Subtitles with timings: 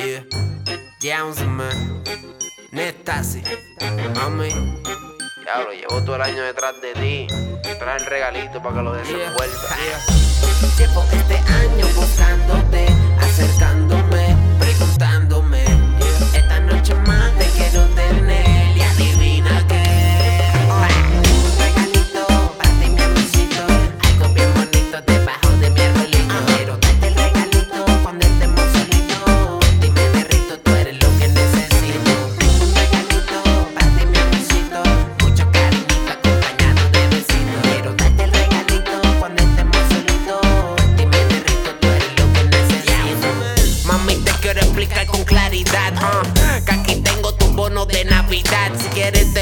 [0.00, 0.24] Yeah,
[1.02, 2.02] Jones, man.
[2.72, 3.42] Nestasi,
[4.14, 4.48] mami.
[5.42, 7.26] Diablo, llevo todo el año detrás de ti.
[7.78, 9.76] Trae el regalito para que lo desenvuelva.
[10.78, 12.86] Llevo este año buscándote,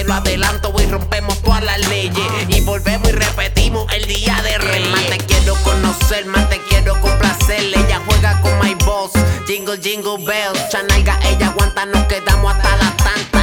[0.08, 2.26] lo adelanto y rompemos todas las leyes.
[2.48, 4.90] Y volvemos y repetimos el día de Reyes.
[4.90, 7.60] Más te quiero conocer, más te quiero complacer.
[7.60, 9.12] Ella juega con my boss.
[9.46, 10.68] Jingle, jingle bells.
[10.70, 13.37] Chanaiga, ella aguanta, nos quedamos hasta las tantas.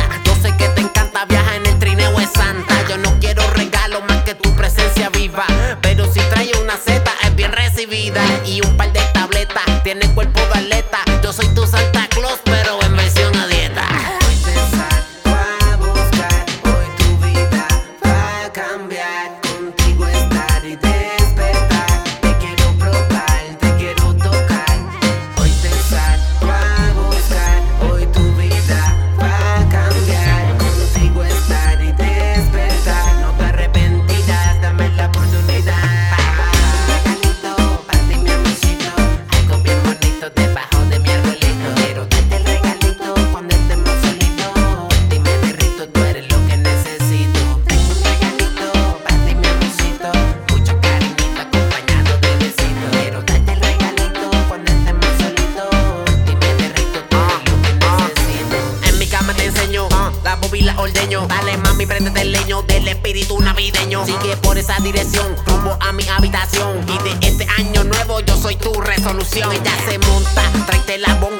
[60.93, 64.05] Dale, mami, préndete el leño del espíritu navideño.
[64.05, 66.77] Sigue por esa dirección, rumbo a mi habitación.
[66.87, 69.51] Y de este año nuevo yo soy tu resolución.
[69.51, 71.34] Ella se monta, tráete la bonga,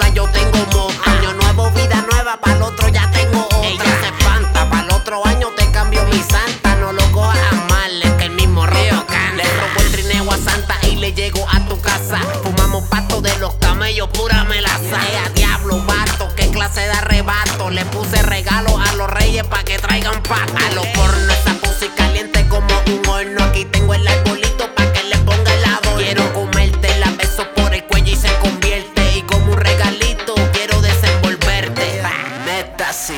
[20.26, 20.66] que traigan paz.
[20.66, 23.44] A los porno, esa pussy caliente como un horno.
[23.44, 25.98] Aquí tengo el arbolito pa' que le ponga el adorno.
[25.98, 29.18] Quiero comerte, la beso por el cuello y se convierte.
[29.18, 32.02] Y como un regalito, quiero desenvolverte.
[32.46, 33.18] Neta, sí,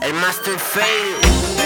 [0.00, 1.57] el Master Fail.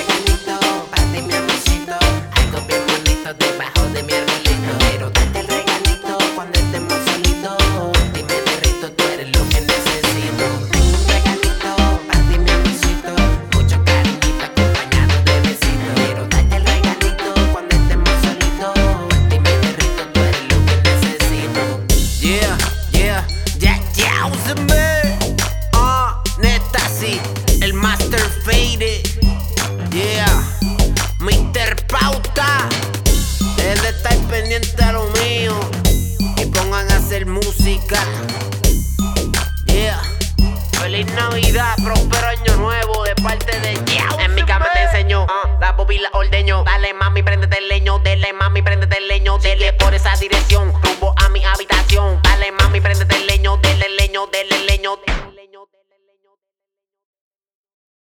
[23.58, 25.18] Yeah, yeah, Uzeme.
[25.74, 27.20] Ah, neta, sí,
[27.60, 29.02] el Master Faded.
[29.90, 30.42] Yeah,
[31.20, 31.86] Mr.
[31.86, 32.68] Pauta.
[33.56, 35.54] Deben de estar pendiente a lo mío
[36.36, 38.00] y pongan a hacer música.
[39.66, 40.00] Yeah.
[40.80, 44.18] Feliz Navidad, próspero año nuevo de parte de Yao.
[44.20, 46.64] En mi cama te enseño ah, la bobila ordeño.